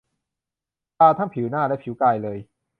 [0.97, 2.37] ทาทั้งผิวหน้าและผิวกายเลย